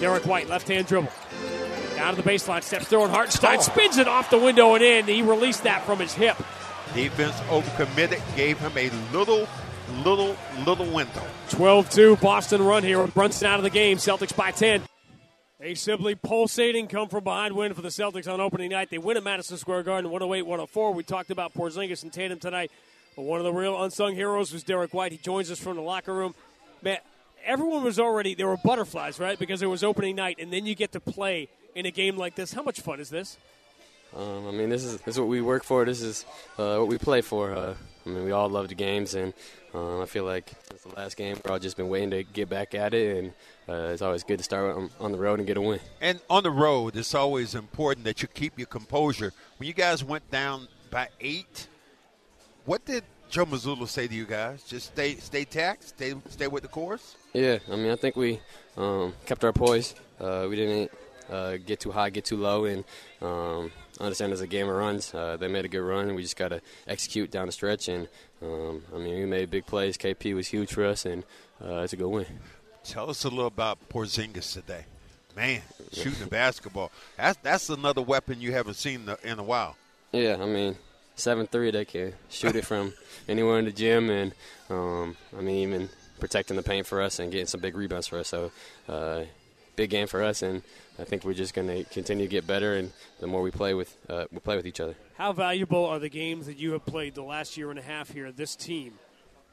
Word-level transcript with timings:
Derrick 0.00 0.26
White, 0.26 0.48
left 0.48 0.66
hand 0.66 0.86
dribble. 0.86 1.12
Down 1.94 2.14
to 2.14 2.22
the 2.22 2.28
baseline, 2.28 2.62
steps 2.62 2.86
through, 2.86 3.04
and 3.04 3.12
Hartenstein 3.12 3.58
oh. 3.58 3.62
spins 3.62 3.98
it 3.98 4.08
off 4.08 4.30
the 4.30 4.38
window 4.38 4.74
and 4.74 4.82
in. 4.82 5.06
He 5.06 5.22
released 5.22 5.64
that 5.64 5.84
from 5.84 5.98
his 5.98 6.14
hip. 6.14 6.36
Defense 6.94 7.36
overcommitted, 7.50 8.20
gave 8.36 8.58
him 8.58 8.72
a 8.76 8.90
little, 9.12 9.46
little, 10.02 10.36
little 10.66 10.86
window. 10.86 11.22
12 11.50 11.90
2, 11.90 12.16
Boston 12.16 12.62
run 12.62 12.82
here 12.82 13.00
with 13.02 13.12
Brunson 13.14 13.46
out 13.46 13.58
of 13.58 13.64
the 13.64 13.70
game. 13.70 13.98
Celtics 13.98 14.34
by 14.34 14.50
10. 14.50 14.82
A 15.62 15.74
simply 15.74 16.14
pulsating 16.14 16.88
come 16.88 17.10
from 17.10 17.22
behind 17.22 17.54
win 17.54 17.74
for 17.74 17.82
the 17.82 17.90
Celtics 17.90 18.32
on 18.32 18.40
opening 18.40 18.70
night. 18.70 18.88
They 18.88 18.96
win 18.96 19.18
at 19.18 19.22
Madison 19.22 19.58
Square 19.58 19.82
Garden 19.82 20.10
108 20.10 20.46
104. 20.46 20.94
We 20.94 21.02
talked 21.02 21.30
about 21.30 21.52
Porzingis 21.52 22.02
and 22.02 22.10
Tatum 22.10 22.38
tonight. 22.38 22.70
But 23.14 23.22
one 23.22 23.40
of 23.40 23.44
the 23.44 23.52
real 23.52 23.82
unsung 23.82 24.14
heroes 24.14 24.54
was 24.54 24.62
Derrick 24.62 24.94
White. 24.94 25.12
He 25.12 25.18
joins 25.18 25.50
us 25.50 25.58
from 25.58 25.76
the 25.76 25.82
locker 25.82 26.14
room. 26.14 26.34
Man, 26.80 26.96
everyone 27.44 27.82
was 27.82 27.98
already, 27.98 28.34
there 28.34 28.46
were 28.46 28.56
butterflies, 28.56 29.18
right? 29.18 29.38
Because 29.38 29.62
it 29.62 29.66
was 29.66 29.82
opening 29.82 30.16
night, 30.16 30.36
and 30.38 30.52
then 30.52 30.66
you 30.66 30.74
get 30.74 30.92
to 30.92 31.00
play 31.00 31.48
in 31.74 31.86
a 31.86 31.90
game 31.90 32.16
like 32.16 32.34
this. 32.34 32.52
How 32.52 32.62
much 32.62 32.80
fun 32.80 33.00
is 33.00 33.10
this? 33.10 33.38
Um, 34.16 34.48
I 34.48 34.50
mean, 34.50 34.68
this 34.68 34.84
is 34.84 35.00
this 35.02 35.14
is 35.14 35.20
what 35.20 35.28
we 35.28 35.40
work 35.40 35.62
for. 35.62 35.84
This 35.84 36.02
is 36.02 36.24
uh, 36.58 36.78
what 36.78 36.88
we 36.88 36.98
play 36.98 37.20
for. 37.20 37.52
Uh, 37.52 37.74
I 38.04 38.08
mean, 38.08 38.24
we 38.24 38.32
all 38.32 38.48
love 38.48 38.68
the 38.68 38.74
games, 38.74 39.14
and 39.14 39.32
uh, 39.72 40.00
I 40.02 40.06
feel 40.06 40.24
like 40.24 40.50
since 40.68 40.82
the 40.82 40.88
last 40.96 41.16
game, 41.16 41.36
we've 41.36 41.50
all 41.50 41.58
just 41.58 41.76
been 41.76 41.88
waiting 41.88 42.10
to 42.10 42.24
get 42.24 42.48
back 42.48 42.74
at 42.74 42.92
it, 42.92 43.18
and 43.18 43.32
uh, 43.68 43.92
it's 43.92 44.02
always 44.02 44.24
good 44.24 44.38
to 44.38 44.44
start 44.44 44.74
on, 44.74 44.90
on, 44.98 45.12
the 45.12 45.18
road 45.18 45.38
and 45.38 45.46
get 45.46 45.56
a 45.56 45.60
win. 45.60 45.78
And 46.00 46.18
on 46.28 46.42
the 46.42 46.50
road, 46.50 46.96
it's 46.96 47.14
always 47.14 47.54
important 47.54 48.04
that 48.04 48.20
you 48.20 48.28
keep 48.28 48.58
your 48.58 48.66
composure. 48.66 49.32
When 49.58 49.66
you 49.68 49.74
guys 49.74 50.02
went 50.02 50.28
down 50.30 50.66
by 50.90 51.08
eight, 51.20 51.68
what 52.64 52.84
did 52.84 53.04
Joe 53.30 53.46
Mazzulla 53.46 53.86
say 53.86 54.08
to 54.08 54.14
you 54.14 54.26
guys? 54.26 54.64
Just 54.64 54.88
stay, 54.88 55.14
stay 55.14 55.44
tacked, 55.44 55.84
stay, 55.90 56.14
stay 56.30 56.48
with 56.48 56.64
the 56.64 56.68
course. 56.68 57.14
Yeah, 57.32 57.58
I 57.70 57.76
mean, 57.76 57.92
I 57.92 57.96
think 57.96 58.16
we 58.16 58.40
um, 58.76 59.14
kept 59.24 59.44
our 59.44 59.52
poise. 59.52 59.94
Uh, 60.20 60.48
we 60.50 60.56
didn't 60.56 60.90
uh, 61.30 61.58
get 61.64 61.78
too 61.78 61.92
high, 61.92 62.10
get 62.10 62.24
too 62.24 62.36
low, 62.36 62.64
and 62.64 62.84
um, 63.22 63.70
understand 64.00 64.32
as 64.32 64.40
a 64.40 64.48
game 64.48 64.68
of 64.68 64.74
runs. 64.74 65.14
Uh, 65.14 65.36
they 65.36 65.46
made 65.46 65.64
a 65.64 65.68
good 65.68 65.82
run, 65.82 66.08
and 66.08 66.16
we 66.16 66.22
just 66.22 66.36
got 66.36 66.48
to 66.48 66.60
execute 66.88 67.30
down 67.30 67.46
the 67.46 67.52
stretch. 67.52 67.88
And 67.88 68.08
um, 68.42 68.82
I 68.92 68.98
mean, 68.98 69.14
we 69.14 69.26
made 69.26 69.48
big 69.48 69.64
plays. 69.64 69.96
KP 69.96 70.34
was 70.34 70.48
huge 70.48 70.72
for 70.72 70.84
us, 70.84 71.06
and 71.06 71.22
uh, 71.64 71.82
it's 71.82 71.92
a 71.92 71.96
good 71.96 72.08
win. 72.08 72.26
Tell 72.82 73.08
us 73.10 73.22
a 73.22 73.28
little 73.28 73.46
about 73.46 73.78
Porzingis 73.88 74.52
today. 74.54 74.86
Man, 75.36 75.62
shooting 75.92 76.18
the 76.18 76.26
basketball. 76.26 76.90
That's 77.16 77.38
that's 77.42 77.68
another 77.70 78.02
weapon 78.02 78.40
you 78.40 78.50
haven't 78.50 78.74
seen 78.74 79.08
in 79.22 79.38
a 79.38 79.44
while. 79.44 79.76
Yeah, 80.10 80.38
I 80.40 80.46
mean, 80.46 80.76
seven 81.20 81.46
three 81.46 81.70
they 81.70 81.84
can 81.84 82.14
shoot 82.28 82.56
it 82.56 82.66
from 82.66 82.92
anywhere 83.28 83.58
in 83.58 83.64
the 83.64 83.72
gym, 83.72 84.10
and 84.10 84.32
um, 84.68 85.16
I 85.36 85.40
mean 85.40 85.56
even 85.56 85.88
protecting 86.18 86.56
the 86.56 86.62
paint 86.62 86.86
for 86.86 87.00
us 87.00 87.18
and 87.18 87.30
getting 87.30 87.46
some 87.46 87.60
big 87.60 87.76
rebounds 87.76 88.06
for 88.06 88.18
us. 88.18 88.28
So 88.28 88.50
uh, 88.88 89.22
big 89.76 89.90
game 89.90 90.06
for 90.06 90.22
us, 90.22 90.42
and 90.42 90.62
I 90.98 91.04
think 91.04 91.24
we're 91.24 91.34
just 91.34 91.54
going 91.54 91.68
to 91.68 91.84
continue 91.84 92.26
to 92.26 92.30
get 92.30 92.46
better, 92.46 92.74
and 92.74 92.92
the 93.20 93.26
more 93.26 93.42
we 93.42 93.50
play 93.50 93.74
with 93.74 93.96
uh, 94.08 94.26
we 94.32 94.38
play 94.38 94.56
with 94.56 94.66
each 94.66 94.80
other. 94.80 94.94
How 95.16 95.32
valuable 95.32 95.84
are 95.84 95.98
the 95.98 96.10
games 96.10 96.46
that 96.46 96.58
you 96.58 96.72
have 96.72 96.84
played 96.84 97.14
the 97.14 97.22
last 97.22 97.56
year 97.56 97.70
and 97.70 97.78
a 97.78 97.82
half 97.82 98.10
here? 98.10 98.30
This 98.32 98.56
team, 98.56 98.94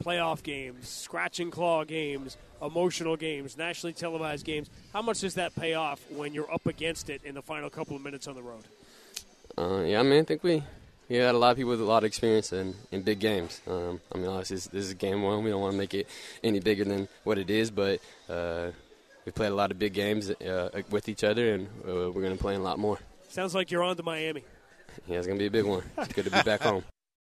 playoff 0.03 0.43
games, 0.43 0.87
scratch 0.87 1.39
and 1.39 1.51
claw 1.51 1.83
games, 1.83 2.37
emotional 2.61 3.15
games, 3.15 3.57
nationally 3.57 3.93
televised 3.93 4.45
games. 4.45 4.69
How 4.93 5.01
much 5.01 5.21
does 5.21 5.35
that 5.35 5.55
pay 5.55 5.73
off 5.73 6.01
when 6.09 6.33
you're 6.33 6.51
up 6.51 6.65
against 6.65 7.09
it 7.09 7.21
in 7.23 7.35
the 7.35 7.41
final 7.41 7.69
couple 7.69 7.95
of 7.95 8.01
minutes 8.01 8.27
on 8.27 8.35
the 8.35 8.43
road? 8.43 8.63
Uh, 9.57 9.83
yeah, 9.85 9.99
I 9.99 10.03
mean, 10.03 10.19
I 10.19 10.23
think 10.23 10.43
we 10.43 10.63
we 11.09 11.17
had 11.17 11.35
a 11.35 11.37
lot 11.37 11.51
of 11.51 11.57
people 11.57 11.71
with 11.71 11.81
a 11.81 11.85
lot 11.85 11.99
of 11.99 12.05
experience 12.05 12.51
in, 12.51 12.75
in 12.91 13.01
big 13.01 13.19
games. 13.19 13.61
Um, 13.67 14.01
I 14.13 14.17
mean, 14.17 14.27
obviously, 14.27 14.57
this, 14.57 14.67
this, 14.67 14.85
is 14.85 14.93
game 14.93 15.21
one. 15.21 15.43
We 15.43 15.49
don't 15.49 15.61
want 15.61 15.73
to 15.73 15.77
make 15.77 15.93
it 15.93 16.07
any 16.43 16.59
bigger 16.59 16.83
than 16.83 17.07
what 17.23 17.37
it 17.37 17.49
is, 17.49 17.71
but 17.71 17.99
uh, 18.29 18.71
we 19.25 19.31
played 19.31 19.51
a 19.51 19.55
lot 19.55 19.71
of 19.71 19.79
big 19.79 19.93
games 19.93 20.29
uh, 20.29 20.69
with 20.89 21.09
each 21.09 21.23
other, 21.23 21.53
and 21.53 21.67
uh, 21.87 22.11
we're 22.11 22.21
going 22.21 22.35
to 22.35 22.41
play 22.41 22.55
a 22.55 22.59
lot 22.59 22.79
more. 22.79 22.99
Sounds 23.29 23.55
like 23.55 23.71
you're 23.71 23.83
on 23.83 23.95
to 23.97 24.03
Miami. 24.03 24.43
Yeah, 25.07 25.19
it's 25.19 25.27
going 25.27 25.37
to 25.37 25.43
be 25.43 25.45
a 25.45 25.51
big 25.51 25.65
one. 25.65 25.83
It's 25.99 26.11
good 26.11 26.25
to 26.25 26.31
be 26.31 26.41
back 26.41 26.61
home. 26.69 26.83